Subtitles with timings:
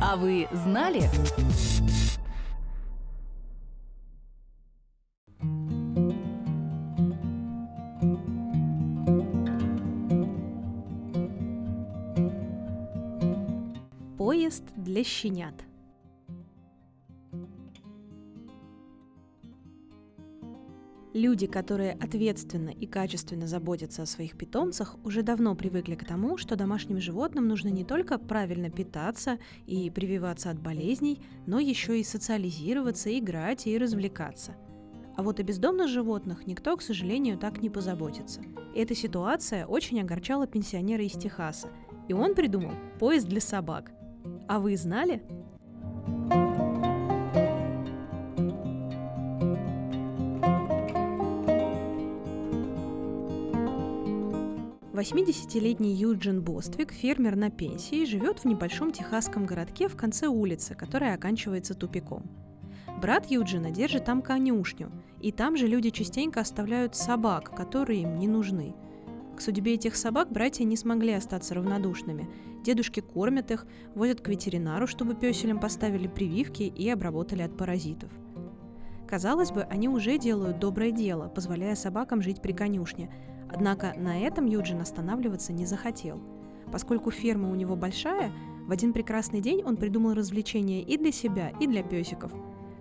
[0.00, 1.02] А вы знали?
[14.16, 15.67] Поезд для щенят.
[21.18, 26.54] Люди, которые ответственно и качественно заботятся о своих питомцах, уже давно привыкли к тому, что
[26.54, 33.18] домашним животным нужно не только правильно питаться и прививаться от болезней, но еще и социализироваться,
[33.18, 34.54] играть и развлекаться.
[35.16, 38.40] А вот о бездомных животных никто, к сожалению, так не позаботится.
[38.76, 41.70] Эта ситуация очень огорчала пенсионера из Техаса,
[42.06, 43.90] и он придумал поезд для собак.
[44.46, 45.20] А вы знали?
[54.98, 61.14] 80-летний Юджин Боствик, фермер на пенсии, живет в небольшом техасском городке в конце улицы, которая
[61.14, 62.24] оканчивается тупиком.
[63.00, 68.26] Брат Юджина держит там конюшню, и там же люди частенько оставляют собак, которые им не
[68.26, 68.74] нужны.
[69.36, 72.28] К судьбе этих собак братья не смогли остаться равнодушными.
[72.64, 78.10] Дедушки кормят их, возят к ветеринару, чтобы песелям поставили прививки и обработали от паразитов.
[79.06, 83.10] Казалось бы, они уже делают доброе дело, позволяя собакам жить при конюшне,
[83.48, 86.20] Однако на этом Юджин останавливаться не захотел.
[86.70, 88.32] Поскольку ферма у него большая,
[88.66, 92.32] в один прекрасный день он придумал развлечения и для себя, и для песиков.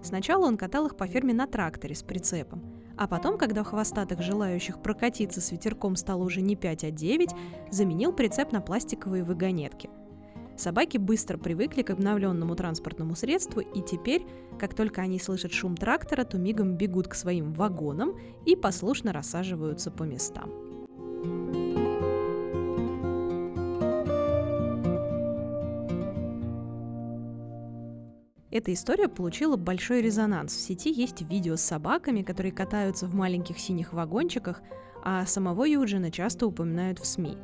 [0.02, 2.62] Сначала он катал их по ферме на тракторе с прицепом,
[2.98, 7.30] а потом, когда хвостатых желающих прокатиться с ветерком стало уже не 5, а 9,
[7.72, 9.90] заменил прицеп на пластиковые вагонетки–
[10.58, 14.26] Собаки быстро привыкли к обновленному транспортному средству, и теперь,
[14.58, 19.92] как только они слышат шум трактора, то мигом бегут к своим вагонам и послушно рассаживаются
[19.92, 20.52] по местам.
[28.50, 30.56] Эта история получила большой резонанс.
[30.56, 34.64] В сети есть видео с собаками, которые катаются в маленьких синих вагончиках,
[35.04, 37.38] а самого Юджина часто упоминают в СМИ.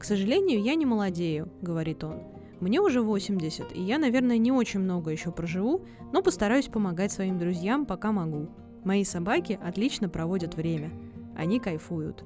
[0.00, 2.22] «К сожалению, я не молодею»,— говорит он.
[2.58, 7.38] «Мне уже 80, и я, наверное, не очень много еще проживу, но постараюсь помогать своим
[7.38, 8.48] друзьям, пока могу.
[8.82, 10.90] Мои собаки отлично проводят время.
[11.36, 12.24] Они кайфуют».